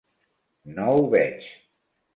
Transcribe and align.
No 0.79 0.89
ho 1.01 1.05
veig. 1.15 1.49